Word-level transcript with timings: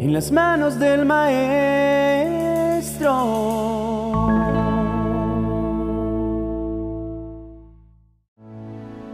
en 0.00 0.14
las 0.14 0.32
manos 0.32 0.80
del 0.80 1.04
Maestro. 1.04 1.50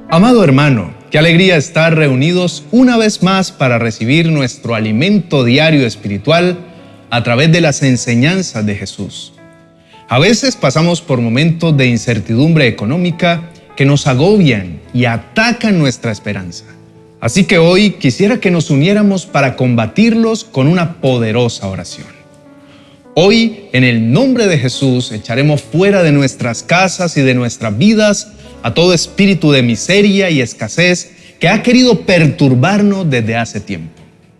Amado 0.09 0.45
hermano, 0.45 0.95
qué 1.11 1.19
alegría 1.19 1.57
estar 1.57 1.97
reunidos 1.97 2.65
una 2.71 2.97
vez 2.97 3.25
más 3.25 3.51
para 3.51 3.81
recibir 3.81 4.31
nuestro 4.31 4.77
alimento 4.77 5.43
diario 5.43 5.85
espiritual 5.85 6.57
a 7.11 7.25
través 7.25 7.51
de 7.51 7.61
las 7.61 7.83
enseñanzas 7.83 8.65
de 8.65 8.77
Jesús. 8.77 9.33
A 10.09 10.21
veces 10.21 10.55
pasamos 10.55 11.03
por 11.03 11.21
momentos 11.21 11.77
de 11.77 11.89
incertidumbre 11.89 12.69
económica 12.69 13.51
que 13.75 13.85
nos 13.85 14.07
agobian 14.07 14.81
y 14.95 15.07
atacan 15.07 15.81
nuestra 15.81 16.13
esperanza. 16.13 16.65
Así 17.27 17.43
que 17.43 17.59
hoy 17.59 17.91
quisiera 17.91 18.39
que 18.39 18.53
nos 18.53 18.71
uniéramos 18.71 19.27
para 19.27 19.57
combatirlos 19.57 20.45
con 20.45 20.69
una 20.69 21.01
poderosa 21.01 21.67
oración. 21.67 22.07
Hoy, 23.17 23.65
en 23.73 23.83
el 23.83 24.13
nombre 24.13 24.47
de 24.47 24.59
Jesús, 24.59 25.11
echaremos 25.11 25.61
fuera 25.61 26.05
de 26.05 26.13
nuestras 26.13 26.63
casas 26.63 27.17
y 27.17 27.23
de 27.23 27.35
nuestras 27.35 27.77
vidas 27.77 28.29
a 28.63 28.75
todo 28.75 28.95
espíritu 28.95 29.51
de 29.51 29.65
miseria 29.65 30.31
y 30.31 30.41
escasez 30.41 31.15
que 31.41 31.49
ha 31.49 31.65
querido 31.65 32.03
perturbarnos 32.03 33.11
desde 33.11 33.35
hace 33.35 33.59
tiempo. 33.59 33.91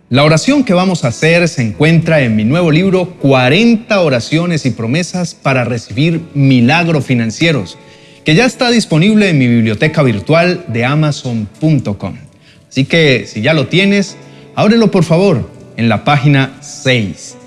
La 0.07 0.23
oración 0.23 0.63
que 0.63 0.73
vamos 0.73 1.03
a 1.03 1.09
hacer 1.09 1.49
se 1.49 1.63
encuentra 1.63 2.21
en 2.21 2.37
mi 2.37 2.45
nuevo 2.45 2.71
libro 2.71 3.17
40 3.19 3.99
oraciones 3.99 4.65
y 4.65 4.71
promesas 4.71 5.35
para 5.35 5.65
recibir 5.65 6.21
milagros 6.33 7.03
financieros, 7.03 7.77
que 8.23 8.33
ya 8.33 8.45
está 8.45 8.71
disponible 8.71 9.27
en 9.27 9.39
mi 9.39 9.49
biblioteca 9.49 10.03
virtual 10.03 10.63
de 10.69 10.85
amazon.com. 10.85 12.26
Así 12.69 12.85
que 12.85 13.25
si 13.27 13.41
ya 13.41 13.53
lo 13.53 13.67
tienes, 13.67 14.17
ábrelo 14.55 14.91
por 14.91 15.03
favor 15.03 15.49
en 15.77 15.89
la 15.89 16.03
página 16.03 16.57
6 16.61 17.37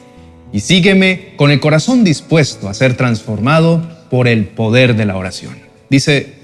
y 0.53 0.61
sígueme 0.61 1.35
con 1.37 1.51
el 1.51 1.61
corazón 1.61 2.05
dispuesto 2.05 2.69
a 2.69 2.75
ser 2.75 2.97
transformado 2.97 3.83
por 4.11 4.27
el 4.27 4.47
poder 4.47 4.97
de 4.97 5.07
la 5.07 5.17
oración. 5.17 5.55
Dice, 5.89 6.35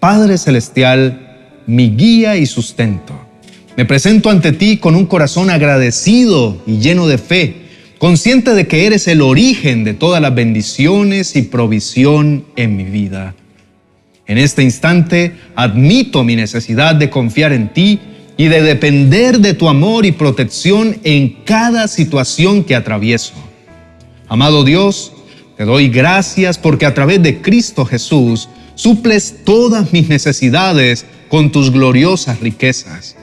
Padre 0.00 0.38
Celestial, 0.38 1.62
mi 1.66 1.96
guía 1.96 2.36
y 2.36 2.46
sustento. 2.46 3.14
Me 3.76 3.84
presento 3.84 4.30
ante 4.30 4.52
ti 4.52 4.78
con 4.78 4.94
un 4.94 5.06
corazón 5.06 5.50
agradecido 5.50 6.62
y 6.66 6.78
lleno 6.78 7.06
de 7.06 7.18
fe, 7.18 7.56
consciente 7.98 8.54
de 8.54 8.66
que 8.66 8.86
eres 8.86 9.08
el 9.08 9.20
origen 9.20 9.84
de 9.84 9.94
todas 9.94 10.22
las 10.22 10.34
bendiciones 10.34 11.36
y 11.36 11.42
provisión 11.42 12.44
en 12.56 12.76
mi 12.76 12.84
vida. 12.84 13.34
En 14.26 14.38
este 14.38 14.62
instante 14.62 15.34
admito 15.54 16.24
mi 16.24 16.36
necesidad 16.36 16.94
de 16.94 17.10
confiar 17.10 17.52
en 17.52 17.72
ti 17.72 18.00
y 18.36 18.48
de 18.48 18.62
depender 18.62 19.40
de 19.40 19.54
tu 19.54 19.68
amor 19.68 20.04
y 20.04 20.12
protección 20.12 20.98
en 21.04 21.30
cada 21.44 21.88
situación 21.88 22.64
que 22.64 22.74
atravieso. 22.74 23.32
Amado 24.28 24.64
Dios, 24.64 25.12
te 25.56 25.64
doy 25.64 25.88
gracias 25.88 26.58
porque 26.58 26.84
a 26.84 26.94
través 26.94 27.22
de 27.22 27.40
Cristo 27.40 27.84
Jesús 27.86 28.48
suples 28.74 29.36
todas 29.44 29.92
mis 29.92 30.08
necesidades 30.08 31.06
con 31.28 31.50
tus 31.50 31.70
gloriosas 31.70 32.40
riquezas. 32.40 33.16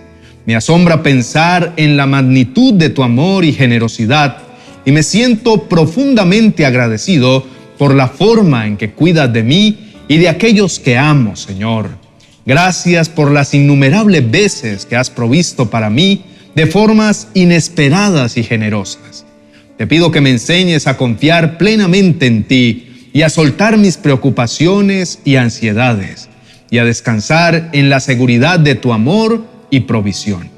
Me 0.45 0.55
asombra 0.55 1.03
pensar 1.03 1.73
en 1.77 1.95
la 1.95 2.05
magnitud 2.05 2.73
de 2.73 2.89
tu 2.89 3.03
amor 3.03 3.45
y 3.45 3.53
generosidad 3.53 4.37
y 4.83 4.91
me 4.91 5.03
siento 5.03 5.69
profundamente 5.69 6.65
agradecido 6.65 7.45
por 7.77 7.95
la 7.95 8.07
forma 8.07 8.67
en 8.67 8.77
que 8.77 8.91
cuidas 8.91 9.31
de 9.31 9.43
mí 9.43 9.91
y 10.07 10.17
de 10.17 10.29
aquellos 10.29 10.79
que 10.79 10.97
amo, 10.97 11.35
Señor. 11.35 12.02
Gracias 12.45 13.07
por 13.07 13.31
las 13.31 13.53
innumerables 13.53 14.29
veces 14.29 14.85
que 14.85 14.97
has 14.97 15.09
provisto 15.09 15.69
para 15.69 15.89
mí 15.89 16.25
de 16.55 16.67
formas 16.67 17.29
inesperadas 17.33 18.37
y 18.37 18.43
generosas. 18.43 19.25
Te 19.77 19.87
pido 19.87 20.11
que 20.11 20.21
me 20.21 20.29
enseñes 20.29 20.85
a 20.87 20.97
confiar 20.97 21.57
plenamente 21.57 22.27
en 22.27 22.43
ti 22.43 23.09
y 23.13 23.21
a 23.21 23.29
soltar 23.29 23.77
mis 23.77 23.95
preocupaciones 23.95 25.19
y 25.23 25.37
ansiedades 25.37 26.29
y 26.69 26.79
a 26.79 26.85
descansar 26.85 27.69
en 27.71 27.89
la 27.89 27.99
seguridad 27.99 28.59
de 28.59 28.75
tu 28.75 28.91
amor 28.91 29.45
y 29.69 29.81
provisión. 29.81 30.49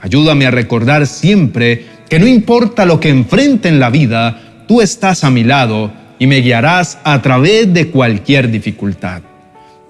Ayúdame 0.00 0.46
a 0.46 0.50
recordar 0.50 1.06
siempre 1.06 1.86
que 2.08 2.18
no 2.18 2.26
importa 2.26 2.84
lo 2.84 2.98
que 2.98 3.10
enfrente 3.10 3.68
en 3.68 3.78
la 3.78 3.90
vida, 3.90 4.64
tú 4.66 4.80
estás 4.80 5.22
a 5.22 5.30
mi 5.30 5.44
lado 5.44 5.92
y 6.18 6.26
me 6.26 6.38
guiarás 6.38 6.98
a 7.04 7.22
través 7.22 7.72
de 7.72 7.88
cualquier 7.88 8.50
dificultad. 8.50 9.22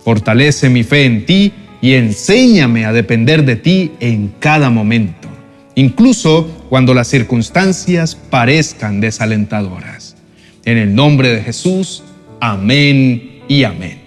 Fortalece 0.05 0.69
mi 0.69 0.83
fe 0.83 1.05
en 1.05 1.27
ti 1.27 1.53
y 1.81 1.95
enséñame 1.95 2.85
a 2.85 2.93
depender 2.93 3.45
de 3.45 3.57
ti 3.57 3.93
en 4.01 4.33
cada 4.39 4.71
momento, 4.71 5.29
incluso 5.75 6.49
cuando 6.69 6.95
las 6.95 7.09
circunstancias 7.09 8.15
parezcan 8.15 9.01
desalentadoras. 9.01 10.17
En 10.65 10.79
el 10.79 10.95
nombre 10.95 11.29
de 11.29 11.43
Jesús, 11.43 12.03
amén 12.41 13.43
y 13.49 13.65
amén. 13.65 14.01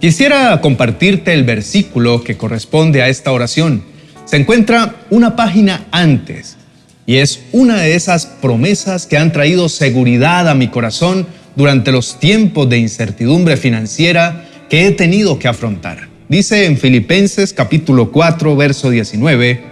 Quisiera 0.00 0.58
compartirte 0.62 1.34
el 1.34 1.44
versículo 1.44 2.24
que 2.24 2.38
corresponde 2.38 3.02
a 3.02 3.08
esta 3.08 3.32
oración. 3.32 3.82
Se 4.24 4.36
encuentra 4.36 4.94
una 5.10 5.36
página 5.36 5.86
antes 5.90 6.56
y 7.04 7.16
es 7.16 7.40
una 7.52 7.76
de 7.76 7.94
esas 7.94 8.24
promesas 8.24 9.06
que 9.06 9.18
han 9.18 9.32
traído 9.32 9.68
seguridad 9.68 10.48
a 10.48 10.54
mi 10.54 10.68
corazón 10.68 11.26
durante 11.56 11.92
los 11.92 12.18
tiempos 12.18 12.68
de 12.68 12.78
incertidumbre 12.78 13.56
financiera 13.56 14.46
que 14.68 14.86
he 14.86 14.92
tenido 14.92 15.38
que 15.38 15.48
afrontar. 15.48 16.08
Dice 16.28 16.66
en 16.66 16.76
Filipenses 16.78 17.52
capítulo 17.52 18.12
4, 18.12 18.56
verso 18.56 18.90
19, 18.90 19.64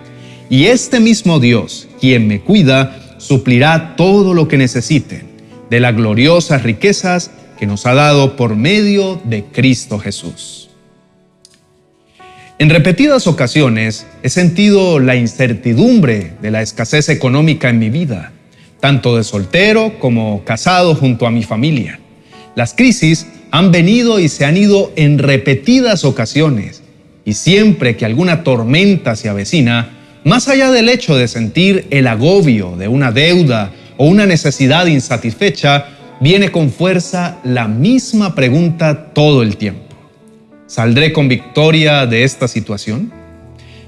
y 0.51 0.67
este 0.67 0.99
mismo 0.99 1.41
Dios, 1.41 1.89
quien 2.01 2.27
me 2.27 2.41
cuida, 2.41 3.17
suplirá 3.19 3.95
todo 3.97 4.35
lo 4.35 4.49
que 4.49 4.59
necesiten 4.59 5.29
de 5.71 5.81
las 5.81 5.95
gloriosas 5.95 6.63
riquezas 6.63 7.31
que 7.59 7.67
nos 7.67 7.87
ha 7.87 7.95
dado 7.95 8.37
por 8.37 8.57
medio 8.57 9.21
de 9.25 9.45
Cristo 9.45 9.99
Jesús. 9.99 10.71
En 12.59 12.71
repetidas 12.71 13.27
ocasiones 13.27 14.07
he 14.23 14.31
sentido 14.31 14.99
la 14.99 15.15
incertidumbre 15.15 16.33
de 16.43 16.51
la 16.51 16.63
escasez 16.63 17.09
económica 17.09 17.69
en 17.69 17.79
mi 17.79 17.91
vida, 17.91 18.33
tanto 18.81 19.17
de 19.17 19.25
soltero 19.25 19.99
como 19.99 20.45
casado 20.45 20.95
junto 20.95 21.27
a 21.27 21.31
mi 21.31 21.43
familia. 21.43 22.01
Las 22.55 22.75
crisis 22.75 23.27
han 23.51 23.73
venido 23.73 24.19
y 24.19 24.29
se 24.29 24.45
han 24.45 24.57
ido 24.57 24.93
en 24.97 25.19
repetidas 25.19 26.05
ocasiones, 26.05 26.83
y 27.25 27.35
siempre 27.35 27.97
que 27.97 28.05
alguna 28.05 28.43
tormenta 28.45 29.17
se 29.17 29.29
avecina, 29.29 29.91
más 30.25 30.49
allá 30.49 30.71
del 30.71 30.89
hecho 30.89 31.17
de 31.17 31.29
sentir 31.29 31.87
el 31.91 32.07
agobio 32.07 32.77
de 32.77 32.89
una 32.89 33.13
deuda 33.13 33.73
o 33.97 34.07
una 34.07 34.27
necesidad 34.27 34.87
insatisfecha, 34.87 35.87
viene 36.21 36.51
con 36.51 36.71
fuerza 36.71 37.39
la 37.45 37.69
misma 37.69 38.35
pregunta 38.35 39.13
todo 39.13 39.43
el 39.43 39.57
tiempo. 39.57 39.95
¿Saldré 40.67 41.13
con 41.13 41.29
victoria 41.29 42.07
de 42.07 42.25
esta 42.25 42.49
situación? 42.49 43.13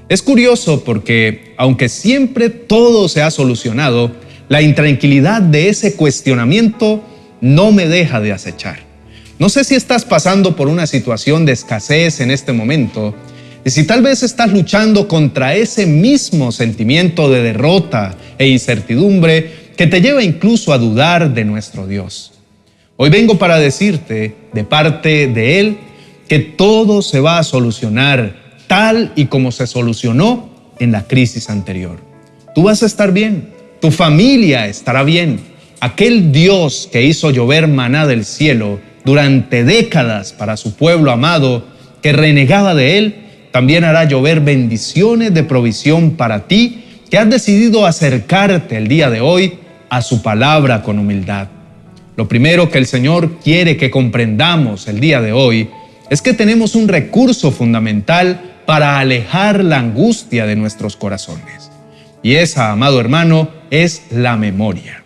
Es 0.09 0.21
curioso 0.21 0.83
porque, 0.83 1.53
aunque 1.57 1.89
siempre 1.89 2.49
todo 2.49 3.07
se 3.07 3.21
ha 3.21 3.31
solucionado, 3.31 4.11
la 4.51 4.61
intranquilidad 4.61 5.41
de 5.41 5.69
ese 5.69 5.95
cuestionamiento 5.95 7.01
no 7.39 7.71
me 7.71 7.87
deja 7.87 8.19
de 8.19 8.33
acechar. 8.33 8.79
No 9.39 9.47
sé 9.47 9.63
si 9.63 9.75
estás 9.75 10.03
pasando 10.03 10.57
por 10.57 10.67
una 10.67 10.87
situación 10.87 11.45
de 11.45 11.53
escasez 11.53 12.19
en 12.19 12.31
este 12.31 12.51
momento, 12.51 13.15
y 13.63 13.69
si 13.69 13.85
tal 13.85 14.01
vez 14.01 14.23
estás 14.23 14.51
luchando 14.51 15.07
contra 15.07 15.55
ese 15.55 15.85
mismo 15.85 16.51
sentimiento 16.51 17.29
de 17.29 17.43
derrota 17.43 18.17
e 18.37 18.49
incertidumbre 18.49 19.71
que 19.77 19.87
te 19.87 20.01
lleva 20.01 20.21
incluso 20.21 20.73
a 20.73 20.77
dudar 20.77 21.33
de 21.33 21.45
nuestro 21.45 21.87
Dios. 21.87 22.33
Hoy 22.97 23.09
vengo 23.09 23.37
para 23.37 23.57
decirte 23.57 24.35
de 24.51 24.63
parte 24.65 25.27
de 25.27 25.61
Él 25.61 25.77
que 26.27 26.39
todo 26.39 27.01
se 27.01 27.21
va 27.21 27.39
a 27.39 27.45
solucionar 27.45 28.35
tal 28.67 29.13
y 29.15 29.27
como 29.27 29.53
se 29.53 29.65
solucionó 29.65 30.49
en 30.77 30.91
la 30.91 31.07
crisis 31.07 31.49
anterior. 31.49 31.99
Tú 32.53 32.63
vas 32.63 32.83
a 32.83 32.85
estar 32.85 33.13
bien, 33.13 33.60
tu 33.81 33.91
familia 33.91 34.67
estará 34.67 35.03
bien. 35.03 35.39
Aquel 35.81 36.31
Dios 36.31 36.87
que 36.91 37.03
hizo 37.03 37.31
llover 37.31 37.67
maná 37.67 38.05
del 38.05 38.23
cielo 38.23 38.79
durante 39.03 39.63
décadas 39.63 40.31
para 40.31 40.55
su 40.55 40.75
pueblo 40.75 41.11
amado 41.11 41.65
que 42.03 42.13
renegaba 42.13 42.75
de 42.75 42.99
Él, 42.99 43.15
también 43.51 43.83
hará 43.83 44.05
llover 44.05 44.39
bendiciones 44.41 45.33
de 45.33 45.43
provisión 45.43 46.11
para 46.11 46.47
ti 46.47 46.83
que 47.09 47.17
has 47.17 47.29
decidido 47.29 47.85
acercarte 47.85 48.77
el 48.77 48.87
día 48.87 49.09
de 49.09 49.19
hoy 49.19 49.55
a 49.89 50.01
su 50.03 50.21
palabra 50.21 50.83
con 50.83 50.99
humildad. 50.99 51.47
Lo 52.15 52.27
primero 52.27 52.69
que 52.69 52.77
el 52.77 52.85
Señor 52.85 53.39
quiere 53.39 53.77
que 53.77 53.89
comprendamos 53.89 54.87
el 54.87 54.99
día 54.99 55.21
de 55.21 55.33
hoy 55.33 55.69
es 56.11 56.21
que 56.21 56.33
tenemos 56.33 56.75
un 56.75 56.87
recurso 56.87 57.51
fundamental 57.51 58.59
para 58.67 58.99
alejar 58.99 59.63
la 59.63 59.79
angustia 59.79 60.45
de 60.45 60.55
nuestros 60.55 60.95
corazones. 60.95 61.71
Y 62.21 62.35
esa, 62.35 62.71
amado 62.71 62.99
hermano, 62.99 63.60
es 63.71 64.03
la 64.11 64.37
memoria. 64.37 65.03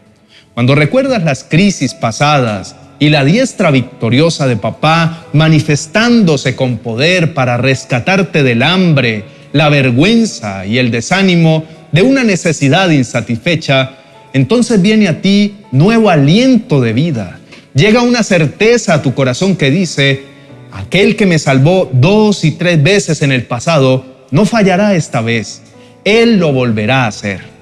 Cuando 0.53 0.75
recuerdas 0.75 1.23
las 1.23 1.45
crisis 1.45 1.94
pasadas, 1.94 2.75
y 3.00 3.09
la 3.09 3.25
diestra 3.25 3.71
victoriosa 3.71 4.47
de 4.47 4.57
papá 4.57 5.25
manifestándose 5.33 6.56
con 6.56 6.77
poder 6.77 7.33
para 7.33 7.57
rescatarte 7.57 8.44
del 8.44 8.63
hambre, 8.63 9.25
la 9.53 9.69
vergüenza 9.69 10.65
y 10.65 10.77
el 10.77 10.91
desánimo, 10.91 11.65
de 11.91 12.01
una 12.01 12.23
necesidad 12.23 12.89
insatisfecha, 12.89 13.91
entonces 14.33 14.81
viene 14.81 15.07
a 15.07 15.21
ti 15.21 15.57
nuevo 15.71 16.09
aliento 16.09 16.81
de 16.81 16.94
vida. 16.94 17.39
Llega 17.73 18.01
una 18.01 18.23
certeza 18.23 18.95
a 18.95 19.01
tu 19.01 19.13
corazón 19.13 19.56
que 19.56 19.71
dice, 19.71 20.23
aquel 20.71 21.15
que 21.15 21.25
me 21.25 21.39
salvó 21.39 21.89
dos 21.91 22.44
y 22.44 22.51
tres 22.51 22.81
veces 22.81 23.21
en 23.21 23.31
el 23.31 23.44
pasado, 23.44 24.25
no 24.31 24.45
fallará 24.45 24.95
esta 24.95 25.21
vez. 25.21 25.62
Él 26.03 26.38
lo 26.38 26.51
volverá 26.51 27.03
a 27.03 27.07
hacer. 27.07 27.55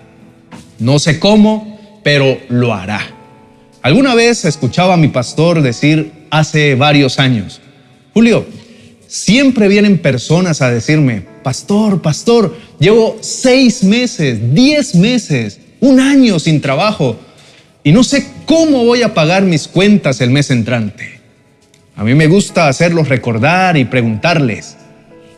No 0.79 0.99
sé 0.99 1.19
cómo, 1.19 1.99
pero 2.03 2.37
lo 2.49 2.73
hará. 2.73 3.01
Alguna 3.81 4.15
vez 4.15 4.45
escuchaba 4.45 4.93
a 4.93 4.97
mi 4.97 5.09
pastor 5.09 5.61
decir 5.61 6.11
hace 6.29 6.75
varios 6.75 7.19
años, 7.19 7.61
Julio, 8.13 8.45
siempre 9.07 9.67
vienen 9.67 9.97
personas 9.97 10.61
a 10.61 10.71
decirme, 10.71 11.23
pastor, 11.43 12.01
pastor, 12.01 12.55
llevo 12.79 13.17
seis 13.21 13.83
meses, 13.83 14.53
diez 14.53 14.95
meses, 14.95 15.59
un 15.81 15.99
año 15.99 16.39
sin 16.39 16.61
trabajo 16.61 17.17
y 17.83 17.91
no 17.91 18.03
sé 18.03 18.25
cómo 18.45 18.85
voy 18.85 19.01
a 19.01 19.13
pagar 19.13 19.43
mis 19.43 19.67
cuentas 19.67 20.21
el 20.21 20.29
mes 20.29 20.49
entrante. 20.49 21.19
A 21.95 22.03
mí 22.03 22.15
me 22.15 22.27
gusta 22.27 22.67
hacerlos 22.67 23.09
recordar 23.09 23.77
y 23.77 23.85
preguntarles, 23.85 24.77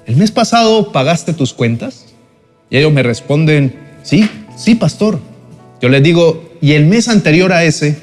¿el 0.06 0.16
mes 0.16 0.32
pasado 0.32 0.92
pagaste 0.92 1.34
tus 1.34 1.54
cuentas? 1.54 2.14
Y 2.70 2.78
ellos 2.78 2.94
me 2.94 3.04
responden, 3.04 3.76
sí, 4.04 4.30
sí, 4.56 4.76
pastor. 4.76 5.20
Yo 5.82 5.90
les 5.90 6.02
digo, 6.04 6.44
¿y 6.62 6.74
el 6.74 6.86
mes 6.86 7.08
anterior 7.08 7.52
a 7.54 7.64
ese? 7.64 7.98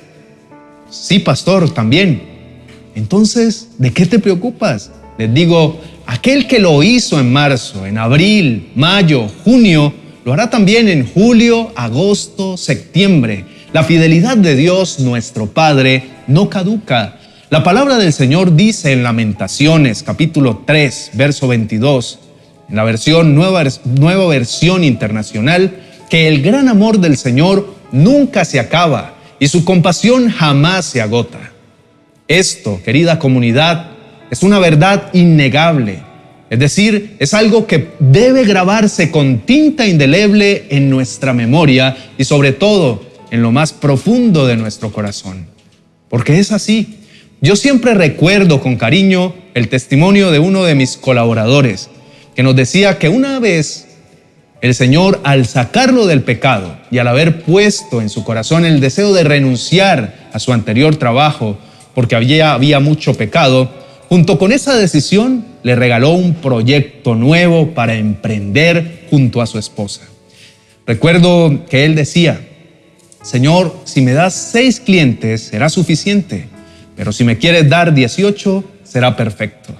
Sí, 0.90 1.18
pastor, 1.18 1.70
también. 1.72 2.22
Entonces, 2.94 3.68
¿de 3.78 3.92
qué 3.92 4.06
te 4.06 4.18
preocupas? 4.18 4.90
Les 5.18 5.32
digo, 5.32 5.80
aquel 6.06 6.46
que 6.46 6.58
lo 6.58 6.82
hizo 6.82 7.18
en 7.18 7.32
marzo, 7.32 7.86
en 7.86 7.98
abril, 7.98 8.70
mayo, 8.74 9.28
junio, 9.44 9.92
lo 10.24 10.32
hará 10.32 10.50
también 10.50 10.88
en 10.88 11.06
julio, 11.06 11.72
agosto, 11.74 12.56
septiembre. 12.56 13.44
La 13.72 13.82
fidelidad 13.82 14.36
de 14.36 14.54
Dios, 14.54 15.00
nuestro 15.00 15.46
Padre, 15.46 16.04
no 16.26 16.48
caduca. 16.48 17.18
La 17.50 17.64
palabra 17.64 17.96
del 17.96 18.12
Señor 18.12 18.54
dice 18.54 18.92
en 18.92 19.02
Lamentaciones, 19.02 20.02
capítulo 20.02 20.62
3, 20.66 21.10
verso 21.14 21.48
22, 21.48 22.18
en 22.68 22.76
la 22.76 22.84
versión 22.84 23.34
nueva, 23.34 23.64
nueva 23.84 24.26
versión 24.26 24.84
internacional, 24.84 25.74
que 26.12 26.28
el 26.28 26.42
gran 26.42 26.68
amor 26.68 26.98
del 26.98 27.16
Señor 27.16 27.74
nunca 27.90 28.44
se 28.44 28.60
acaba 28.60 29.14
y 29.38 29.48
su 29.48 29.64
compasión 29.64 30.28
jamás 30.28 30.84
se 30.84 31.00
agota. 31.00 31.52
Esto, 32.28 32.82
querida 32.84 33.18
comunidad, 33.18 33.92
es 34.30 34.42
una 34.42 34.58
verdad 34.58 35.08
innegable. 35.14 36.02
Es 36.50 36.58
decir, 36.58 37.16
es 37.18 37.32
algo 37.32 37.66
que 37.66 37.92
debe 37.98 38.44
grabarse 38.44 39.10
con 39.10 39.38
tinta 39.46 39.86
indeleble 39.86 40.66
en 40.68 40.90
nuestra 40.90 41.32
memoria 41.32 41.96
y 42.18 42.24
sobre 42.24 42.52
todo 42.52 43.02
en 43.30 43.40
lo 43.40 43.50
más 43.50 43.72
profundo 43.72 44.46
de 44.46 44.58
nuestro 44.58 44.92
corazón. 44.92 45.46
Porque 46.10 46.38
es 46.38 46.52
así. 46.52 46.98
Yo 47.40 47.56
siempre 47.56 47.94
recuerdo 47.94 48.60
con 48.60 48.76
cariño 48.76 49.34
el 49.54 49.70
testimonio 49.70 50.30
de 50.30 50.40
uno 50.40 50.64
de 50.64 50.74
mis 50.74 50.98
colaboradores, 50.98 51.88
que 52.36 52.42
nos 52.42 52.54
decía 52.54 52.98
que 52.98 53.08
una 53.08 53.38
vez 53.38 53.91
el 54.62 54.74
Señor, 54.76 55.20
al 55.24 55.44
sacarlo 55.46 56.06
del 56.06 56.22
pecado 56.22 56.76
y 56.90 56.98
al 56.98 57.08
haber 57.08 57.42
puesto 57.42 58.00
en 58.00 58.08
su 58.08 58.22
corazón 58.22 58.64
el 58.64 58.80
deseo 58.80 59.12
de 59.12 59.24
renunciar 59.24 60.30
a 60.32 60.38
su 60.38 60.52
anterior 60.52 60.94
trabajo, 60.96 61.58
porque 61.96 62.14
había, 62.14 62.52
había 62.52 62.78
mucho 62.78 63.14
pecado, 63.14 63.70
junto 64.08 64.38
con 64.38 64.52
esa 64.52 64.76
decisión 64.76 65.44
le 65.64 65.74
regaló 65.74 66.10
un 66.10 66.34
proyecto 66.34 67.16
nuevo 67.16 67.74
para 67.74 67.96
emprender 67.96 69.06
junto 69.10 69.42
a 69.42 69.46
su 69.46 69.58
esposa. 69.58 70.02
Recuerdo 70.86 71.66
que 71.68 71.84
él 71.84 71.96
decía, 71.96 72.40
Señor, 73.20 73.74
si 73.84 74.00
me 74.00 74.12
das 74.12 74.34
seis 74.34 74.78
clientes 74.78 75.42
será 75.42 75.70
suficiente, 75.70 76.46
pero 76.96 77.12
si 77.12 77.24
me 77.24 77.36
quieres 77.36 77.68
dar 77.68 77.94
18 77.94 78.64
será 78.84 79.16
perfecto. 79.16 79.74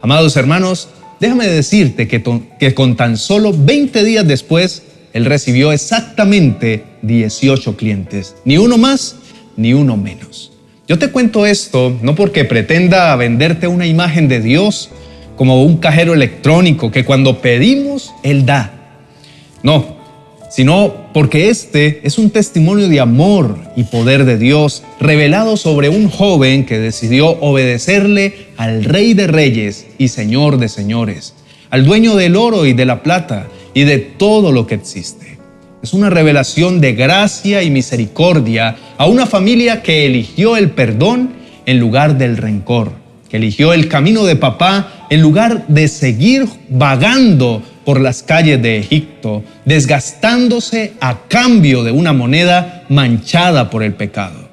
Amados 0.00 0.36
hermanos, 0.36 0.88
Déjame 1.20 1.46
decirte 1.48 2.06
que, 2.06 2.74
con 2.74 2.96
tan 2.96 3.16
solo 3.16 3.52
20 3.52 4.04
días 4.04 4.26
después, 4.26 4.82
él 5.12 5.24
recibió 5.24 5.72
exactamente 5.72 6.84
18 7.02 7.76
clientes, 7.76 8.36
ni 8.44 8.56
uno 8.56 8.78
más 8.78 9.16
ni 9.56 9.74
uno 9.74 9.96
menos. 9.96 10.52
Yo 10.86 10.98
te 10.98 11.10
cuento 11.10 11.44
esto 11.44 11.98
no 12.02 12.14
porque 12.14 12.44
pretenda 12.44 13.14
venderte 13.16 13.66
una 13.66 13.86
imagen 13.86 14.28
de 14.28 14.40
Dios 14.40 14.90
como 15.36 15.62
un 15.62 15.78
cajero 15.78 16.14
electrónico 16.14 16.90
que 16.90 17.04
cuando 17.04 17.40
pedimos, 17.40 18.12
Él 18.22 18.46
da. 18.46 18.72
No, 19.62 19.96
sino 20.50 21.07
porque 21.18 21.48
este 21.48 21.98
es 22.04 22.16
un 22.16 22.30
testimonio 22.30 22.88
de 22.88 23.00
amor 23.00 23.58
y 23.74 23.82
poder 23.82 24.24
de 24.24 24.38
Dios 24.38 24.84
revelado 25.00 25.56
sobre 25.56 25.88
un 25.88 26.08
joven 26.08 26.64
que 26.64 26.78
decidió 26.78 27.30
obedecerle 27.40 28.46
al 28.56 28.84
Rey 28.84 29.14
de 29.14 29.26
Reyes 29.26 29.88
y 29.98 30.06
Señor 30.06 30.58
de 30.58 30.68
Señores, 30.68 31.34
al 31.70 31.84
dueño 31.84 32.14
del 32.14 32.36
oro 32.36 32.66
y 32.66 32.72
de 32.72 32.86
la 32.86 33.02
plata 33.02 33.48
y 33.74 33.82
de 33.82 33.98
todo 33.98 34.52
lo 34.52 34.68
que 34.68 34.76
existe. 34.76 35.38
Es 35.82 35.92
una 35.92 36.08
revelación 36.08 36.80
de 36.80 36.92
gracia 36.92 37.64
y 37.64 37.70
misericordia 37.72 38.76
a 38.96 39.06
una 39.06 39.26
familia 39.26 39.82
que 39.82 40.06
eligió 40.06 40.56
el 40.56 40.70
perdón 40.70 41.30
en 41.66 41.80
lugar 41.80 42.16
del 42.16 42.36
rencor, 42.36 42.92
que 43.28 43.38
eligió 43.38 43.72
el 43.72 43.88
camino 43.88 44.24
de 44.24 44.36
papá 44.36 45.08
en 45.10 45.20
lugar 45.20 45.66
de 45.66 45.88
seguir 45.88 46.46
vagando 46.68 47.64
por 47.88 48.02
las 48.02 48.22
calles 48.22 48.60
de 48.60 48.76
Egipto, 48.76 49.42
desgastándose 49.64 50.92
a 51.00 51.20
cambio 51.26 51.84
de 51.84 51.90
una 51.90 52.12
moneda 52.12 52.84
manchada 52.90 53.70
por 53.70 53.82
el 53.82 53.94
pecado. 53.94 54.46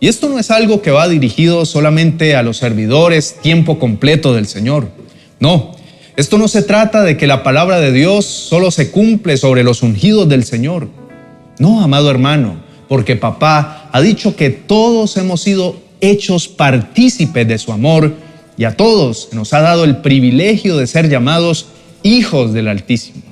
Y 0.00 0.08
esto 0.08 0.28
no 0.28 0.40
es 0.40 0.50
algo 0.50 0.82
que 0.82 0.90
va 0.90 1.06
dirigido 1.06 1.64
solamente 1.64 2.34
a 2.34 2.42
los 2.42 2.56
servidores 2.56 3.36
tiempo 3.40 3.78
completo 3.78 4.34
del 4.34 4.48
Señor. 4.48 4.88
No, 5.38 5.76
esto 6.16 6.36
no 6.36 6.48
se 6.48 6.62
trata 6.62 7.04
de 7.04 7.16
que 7.16 7.28
la 7.28 7.44
palabra 7.44 7.78
de 7.78 7.92
Dios 7.92 8.24
solo 8.24 8.72
se 8.72 8.90
cumple 8.90 9.36
sobre 9.36 9.62
los 9.62 9.84
ungidos 9.84 10.28
del 10.28 10.42
Señor. 10.42 10.88
No, 11.60 11.82
amado 11.84 12.10
hermano, 12.10 12.56
porque 12.88 13.14
papá 13.14 13.88
ha 13.92 14.00
dicho 14.00 14.34
que 14.34 14.50
todos 14.50 15.16
hemos 15.18 15.40
sido 15.40 15.76
hechos 16.00 16.48
partícipes 16.48 17.46
de 17.46 17.58
su 17.58 17.70
amor 17.70 18.12
y 18.56 18.64
a 18.64 18.76
todos 18.76 19.28
nos 19.30 19.54
ha 19.54 19.60
dado 19.60 19.84
el 19.84 19.98
privilegio 19.98 20.76
de 20.76 20.88
ser 20.88 21.08
llamados 21.08 21.66
hijos 22.04 22.52
del 22.52 22.68
Altísimo. 22.68 23.22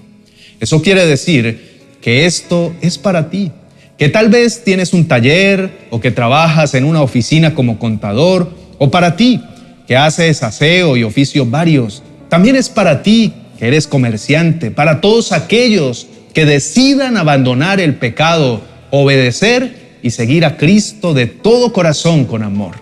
Eso 0.58 0.82
quiere 0.82 1.06
decir 1.06 1.70
que 2.00 2.26
esto 2.26 2.74
es 2.80 2.98
para 2.98 3.30
ti, 3.30 3.52
que 3.96 4.08
tal 4.08 4.28
vez 4.28 4.64
tienes 4.64 4.92
un 4.92 5.06
taller 5.06 5.86
o 5.90 6.00
que 6.00 6.10
trabajas 6.10 6.74
en 6.74 6.84
una 6.84 7.02
oficina 7.02 7.54
como 7.54 7.78
contador, 7.78 8.50
o 8.78 8.90
para 8.90 9.14
ti, 9.14 9.40
que 9.86 9.96
haces 9.96 10.42
aseo 10.42 10.96
y 10.96 11.04
oficios 11.04 11.48
varios. 11.48 12.02
También 12.28 12.56
es 12.56 12.68
para 12.68 13.02
ti, 13.02 13.32
que 13.58 13.68
eres 13.68 13.86
comerciante, 13.86 14.72
para 14.72 15.00
todos 15.00 15.30
aquellos 15.30 16.08
que 16.34 16.46
decidan 16.46 17.16
abandonar 17.16 17.78
el 17.80 17.94
pecado, 17.94 18.62
obedecer 18.90 19.98
y 20.02 20.10
seguir 20.10 20.44
a 20.44 20.56
Cristo 20.56 21.14
de 21.14 21.26
todo 21.26 21.72
corazón 21.72 22.24
con 22.24 22.42
amor. 22.42 22.76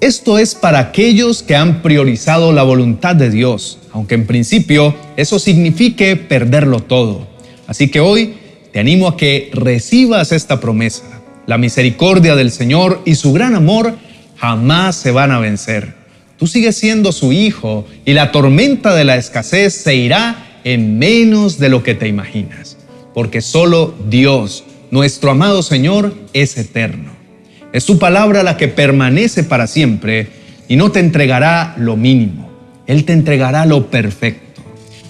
Esto 0.00 0.38
es 0.38 0.54
para 0.54 0.78
aquellos 0.78 1.42
que 1.42 1.56
han 1.56 1.82
priorizado 1.82 2.52
la 2.52 2.62
voluntad 2.62 3.14
de 3.14 3.30
Dios, 3.30 3.77
aunque 3.92 4.14
en 4.14 4.26
principio 4.26 4.94
eso 5.16 5.38
signifique 5.38 6.16
perderlo 6.16 6.80
todo. 6.80 7.26
Así 7.66 7.88
que 7.88 8.00
hoy 8.00 8.34
te 8.72 8.80
animo 8.80 9.08
a 9.08 9.16
que 9.16 9.50
recibas 9.52 10.32
esta 10.32 10.60
promesa. 10.60 11.04
La 11.46 11.58
misericordia 11.58 12.36
del 12.36 12.50
Señor 12.50 13.00
y 13.04 13.14
su 13.14 13.32
gran 13.32 13.54
amor 13.54 13.96
jamás 14.36 14.96
se 14.96 15.10
van 15.10 15.30
a 15.30 15.40
vencer. 15.40 15.94
Tú 16.38 16.46
sigues 16.46 16.76
siendo 16.76 17.12
su 17.12 17.32
hijo 17.32 17.86
y 18.04 18.12
la 18.12 18.30
tormenta 18.30 18.94
de 18.94 19.04
la 19.04 19.16
escasez 19.16 19.74
se 19.74 19.96
irá 19.96 20.60
en 20.64 20.98
menos 20.98 21.58
de 21.58 21.68
lo 21.68 21.82
que 21.82 21.94
te 21.94 22.08
imaginas, 22.08 22.76
porque 23.14 23.40
solo 23.40 23.94
Dios, 24.08 24.64
nuestro 24.90 25.30
amado 25.30 25.62
Señor, 25.62 26.14
es 26.32 26.56
eterno. 26.58 27.12
Es 27.72 27.84
su 27.84 27.98
palabra 27.98 28.42
la 28.42 28.56
que 28.56 28.68
permanece 28.68 29.44
para 29.44 29.66
siempre 29.66 30.28
y 30.68 30.76
no 30.76 30.92
te 30.92 31.00
entregará 31.00 31.74
lo 31.76 31.96
mínimo. 31.96 32.47
Él 32.88 33.04
te 33.04 33.12
entregará 33.12 33.66
lo 33.66 33.90
perfecto. 33.90 34.62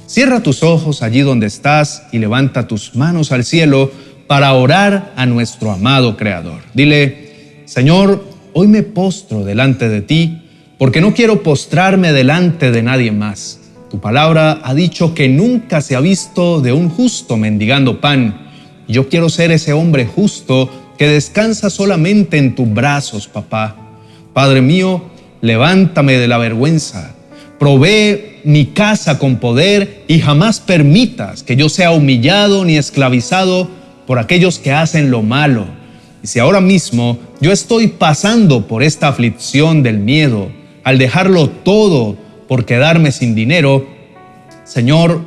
Cierra 0.06 0.42
tus 0.42 0.64
ojos 0.64 1.02
allí 1.02 1.20
donde 1.20 1.46
estás 1.46 2.02
y 2.10 2.18
levanta 2.18 2.66
tus 2.66 2.96
manos 2.96 3.30
al 3.30 3.44
cielo 3.44 3.92
para 4.26 4.52
orar 4.52 5.12
a 5.16 5.26
nuestro 5.26 5.70
amado 5.70 6.16
Creador. 6.16 6.60
Dile, 6.74 7.62
Señor, 7.66 8.24
hoy 8.52 8.66
me 8.66 8.82
postro 8.82 9.44
delante 9.44 9.88
de 9.88 10.02
ti 10.02 10.42
porque 10.76 11.00
no 11.00 11.14
quiero 11.14 11.44
postrarme 11.44 12.12
delante 12.12 12.72
de 12.72 12.82
nadie 12.82 13.12
más. 13.12 13.60
Tu 13.90 14.00
palabra 14.00 14.60
ha 14.64 14.74
dicho 14.74 15.14
que 15.14 15.28
nunca 15.28 15.80
se 15.80 15.94
ha 15.94 16.00
visto 16.00 16.60
de 16.60 16.72
un 16.72 16.88
justo 16.88 17.36
mendigando 17.36 18.00
pan. 18.00 18.48
Yo 18.88 19.08
quiero 19.08 19.28
ser 19.28 19.52
ese 19.52 19.72
hombre 19.72 20.04
justo 20.04 20.68
que 20.98 21.06
descansa 21.06 21.70
solamente 21.70 22.38
en 22.38 22.56
tus 22.56 22.68
brazos, 22.68 23.28
papá. 23.28 23.76
Padre 24.32 24.62
mío, 24.62 25.04
levántame 25.42 26.14
de 26.14 26.26
la 26.26 26.38
vergüenza. 26.38 27.14
Provee 27.58 28.40
mi 28.44 28.66
casa 28.66 29.18
con 29.18 29.36
poder 29.36 30.04
y 30.06 30.20
jamás 30.20 30.60
permitas 30.60 31.42
que 31.42 31.56
yo 31.56 31.68
sea 31.68 31.90
humillado 31.90 32.64
ni 32.64 32.76
esclavizado 32.76 33.68
por 34.06 34.18
aquellos 34.18 34.58
que 34.58 34.72
hacen 34.72 35.10
lo 35.10 35.22
malo. 35.22 35.66
Y 36.22 36.28
si 36.28 36.38
ahora 36.38 36.60
mismo 36.60 37.18
yo 37.40 37.52
estoy 37.52 37.88
pasando 37.88 38.66
por 38.66 38.82
esta 38.82 39.08
aflicción 39.08 39.82
del 39.82 39.98
miedo, 39.98 40.50
al 40.84 40.98
dejarlo 40.98 41.50
todo 41.50 42.16
por 42.46 42.64
quedarme 42.64 43.12
sin 43.12 43.34
dinero, 43.34 43.86
Señor, 44.64 45.22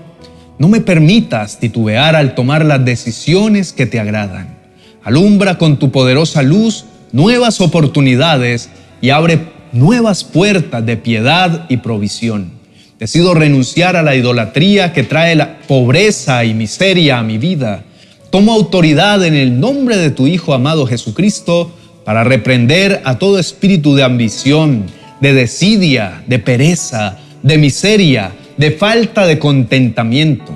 no 0.58 0.68
me 0.68 0.82
permitas 0.82 1.60
titubear 1.60 2.16
al 2.16 2.36
tomar 2.36 2.66
las 2.66 2.84
decisiones 2.86 3.74
que 3.74 3.86
te 3.86 4.00
agradan. 4.00 4.58
Alumbra 5.04 5.58
con 5.58 5.78
tu 5.78 5.92
poderosa 5.92 6.44
luz 6.44 6.86
nuevas 7.12 7.62
oportunidades 7.62 8.70
y 9.02 9.10
abre 9.10 9.40
nuevas 9.72 10.24
puertas 10.24 10.86
de 10.86 10.98
piedad 10.98 11.66
y 11.70 11.78
provisión. 11.78 12.52
Decido 13.00 13.34
renunciar 13.34 13.96
a 13.96 14.04
la 14.04 14.16
idolatría 14.16 14.94
que 14.94 15.04
trae 15.04 15.36
la 15.36 15.60
pobreza 15.62 16.46
y 16.46 16.54
miseria 16.54 17.18
a 17.18 17.24
mi 17.24 17.38
vida. 17.38 17.84
Tomo 18.30 18.54
autoridad 18.54 19.26
en 19.26 19.34
el 19.34 19.60
nombre 19.60 19.98
de 19.98 20.12
tu 20.12 20.28
Hijo 20.28 20.54
amado 20.54 20.86
Jesucristo 20.86 21.72
para 22.06 22.24
reprender 22.24 23.02
a 23.04 23.18
todo 23.18 23.40
espíritu 23.40 23.96
de 23.96 24.04
ambición, 24.04 24.86
de 25.20 25.34
desidia, 25.34 26.24
de 26.28 26.40
pereza, 26.40 27.18
de 27.42 27.58
miseria, 27.58 28.34
de 28.58 28.72
falta 28.72 29.26
de 29.26 29.40
contentamiento. 29.40 30.54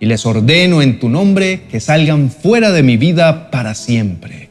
Y 0.00 0.06
les 0.06 0.24
ordeno 0.26 0.82
en 0.82 0.98
tu 0.98 1.08
nombre 1.08 1.62
que 1.70 1.80
salgan 1.80 2.30
fuera 2.30 2.72
de 2.72 2.82
mi 2.82 2.96
vida 2.96 3.50
para 3.50 3.74
siempre. 3.74 4.48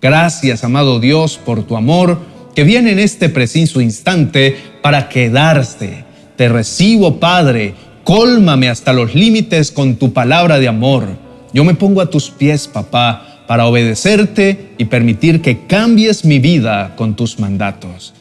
Gracias, 0.00 0.62
amado 0.62 1.00
Dios, 1.00 1.40
por 1.44 1.64
tu 1.64 1.76
amor 1.76 2.18
que 2.54 2.64
viene 2.64 2.92
en 2.92 2.98
este 2.98 3.28
preciso 3.28 3.80
instante 3.80 4.56
para 4.82 5.08
quedarse. 5.08 6.04
Te 6.36 6.48
recibo, 6.48 7.20
Padre, 7.20 7.74
cólmame 8.04 8.68
hasta 8.68 8.92
los 8.92 9.14
límites 9.14 9.70
con 9.70 9.96
tu 9.96 10.12
palabra 10.12 10.58
de 10.58 10.68
amor. 10.68 11.06
Yo 11.52 11.64
me 11.64 11.74
pongo 11.74 12.00
a 12.00 12.10
tus 12.10 12.30
pies, 12.30 12.68
papá, 12.68 13.44
para 13.46 13.66
obedecerte 13.66 14.72
y 14.76 14.84
permitir 14.84 15.40
que 15.40 15.66
cambies 15.66 16.24
mi 16.24 16.38
vida 16.38 16.94
con 16.96 17.16
tus 17.16 17.38
mandatos. 17.38 18.12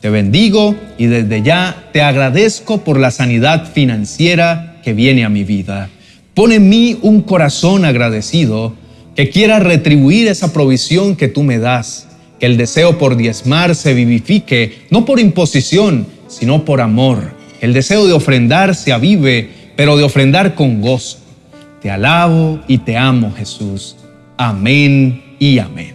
Te 0.00 0.10
bendigo 0.10 0.76
y 0.98 1.06
desde 1.06 1.42
ya 1.42 1.88
te 1.92 2.02
agradezco 2.02 2.84
por 2.84 3.00
la 3.00 3.10
sanidad 3.10 3.70
financiera 3.72 4.80
que 4.84 4.92
viene 4.92 5.24
a 5.24 5.28
mi 5.28 5.42
vida. 5.42 5.88
Pon 6.34 6.52
en 6.52 6.68
mí 6.68 6.98
un 7.02 7.22
corazón 7.22 7.84
agradecido 7.84 8.74
que 9.16 9.30
quiera 9.30 9.58
retribuir 9.58 10.28
esa 10.28 10.52
provisión 10.52 11.16
que 11.16 11.28
tú 11.28 11.42
me 11.42 11.58
das 11.58 12.05
que 12.38 12.46
el 12.46 12.56
deseo 12.56 12.98
por 12.98 13.16
diezmar 13.16 13.74
se 13.74 13.94
vivifique, 13.94 14.86
no 14.90 15.04
por 15.04 15.20
imposición, 15.20 16.06
sino 16.28 16.64
por 16.64 16.80
amor. 16.80 17.32
El 17.60 17.72
deseo 17.72 18.06
de 18.06 18.12
ofrendar 18.12 18.74
se 18.74 18.92
avive, 18.92 19.50
pero 19.76 19.96
de 19.96 20.04
ofrendar 20.04 20.54
con 20.54 20.80
gozo. 20.80 21.18
Te 21.80 21.90
alabo 21.90 22.60
y 22.68 22.78
te 22.78 22.96
amo, 22.96 23.32
Jesús. 23.36 23.96
Amén 24.36 25.36
y 25.38 25.58
amén. 25.58 25.94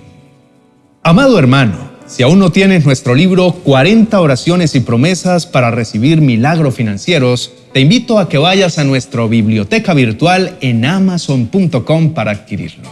Amado 1.04 1.38
hermano, 1.38 1.92
si 2.08 2.24
aún 2.24 2.40
no 2.40 2.52
tienes 2.52 2.86
nuestro 2.86 3.16
libro 3.16 3.54
40 3.54 4.20
oraciones 4.20 4.76
y 4.76 4.82
promesas 4.82 5.46
para 5.46 5.72
recibir 5.72 6.22
milagros 6.22 6.76
financieros, 6.76 7.54
te 7.74 7.80
invito 7.80 8.20
a 8.20 8.28
que 8.28 8.38
vayas 8.38 8.78
a 8.78 8.84
nuestra 8.84 9.26
biblioteca 9.28 9.94
virtual 9.94 10.58
en 10.62 10.84
amazon.com 10.84 12.14
para 12.14 12.32
adquirirlo. 12.32 12.90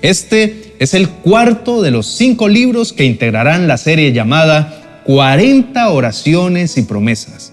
Este 0.00 0.71
es 0.82 0.94
el 0.94 1.08
cuarto 1.08 1.80
de 1.80 1.92
los 1.92 2.08
cinco 2.08 2.48
libros 2.48 2.92
que 2.92 3.04
integrarán 3.04 3.68
la 3.68 3.76
serie 3.76 4.12
llamada 4.12 5.02
40 5.04 5.88
oraciones 5.90 6.76
y 6.76 6.82
promesas. 6.82 7.52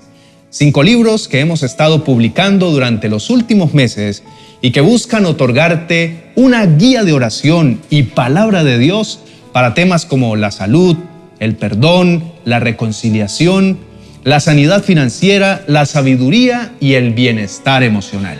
Cinco 0.49 0.81
libros 0.81 1.27
que 1.27 1.39
hemos 1.39 1.61
estado 1.61 2.03
publicando 2.03 2.71
durante 2.71 3.07
los 3.07 3.29
últimos 3.29 3.75
meses 3.75 4.23
y 4.63 4.71
que 4.71 4.81
buscan 4.81 5.27
otorgarte 5.27 6.31
una 6.35 6.65
guía 6.65 7.03
de 7.03 7.13
oración 7.13 7.79
y 7.91 8.01
palabra 8.01 8.63
de 8.63 8.79
Dios 8.79 9.19
para 9.53 9.75
temas 9.75 10.07
como 10.07 10.35
la 10.35 10.49
salud, 10.49 10.97
el 11.39 11.55
perdón, 11.55 12.23
la 12.45 12.59
reconciliación, 12.59 13.77
la 14.23 14.39
sanidad 14.39 14.83
financiera, 14.83 15.63
la 15.67 15.85
sabiduría 15.85 16.71
y 16.79 16.95
el 16.95 17.13
bienestar 17.13 17.83
emocional. 17.83 18.39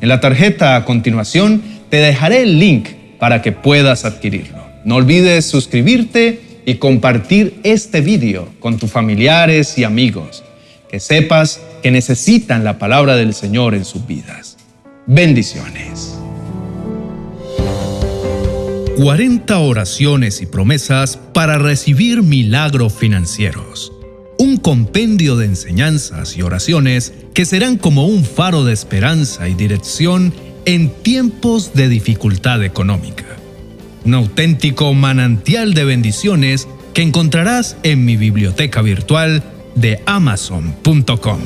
En 0.00 0.08
la 0.08 0.20
tarjeta 0.20 0.76
a 0.76 0.86
continuación 0.86 1.62
te 1.90 1.98
dejaré 1.98 2.44
el 2.44 2.58
link 2.58 2.99
para 3.20 3.42
que 3.42 3.52
puedas 3.52 4.04
adquirirlo. 4.04 4.64
No 4.84 4.96
olvides 4.96 5.44
suscribirte 5.44 6.40
y 6.66 6.74
compartir 6.76 7.60
este 7.62 8.00
video 8.00 8.48
con 8.58 8.78
tus 8.78 8.90
familiares 8.90 9.78
y 9.78 9.84
amigos, 9.84 10.42
que 10.90 10.98
sepas 10.98 11.60
que 11.82 11.90
necesitan 11.90 12.64
la 12.64 12.78
palabra 12.78 13.14
del 13.14 13.34
Señor 13.34 13.74
en 13.74 13.84
sus 13.84 14.06
vidas. 14.06 14.56
Bendiciones. 15.06 16.16
40 18.96 19.58
oraciones 19.58 20.42
y 20.42 20.46
promesas 20.46 21.16
para 21.16 21.58
recibir 21.58 22.22
milagros 22.22 22.92
financieros. 22.92 23.92
Un 24.38 24.58
compendio 24.58 25.36
de 25.36 25.46
enseñanzas 25.46 26.36
y 26.36 26.42
oraciones 26.42 27.12
que 27.34 27.46
serán 27.46 27.76
como 27.76 28.06
un 28.06 28.24
faro 28.24 28.64
de 28.64 28.72
esperanza 28.72 29.48
y 29.48 29.54
dirección 29.54 30.34
en 30.70 30.88
tiempos 30.88 31.74
de 31.74 31.88
dificultad 31.88 32.62
económica. 32.62 33.24
Un 34.04 34.14
auténtico 34.14 34.94
manantial 34.94 35.74
de 35.74 35.84
bendiciones 35.84 36.68
que 36.94 37.02
encontrarás 37.02 37.76
en 37.82 38.04
mi 38.04 38.16
biblioteca 38.16 38.80
virtual 38.80 39.42
de 39.74 40.00
amazon.com. 40.06 41.40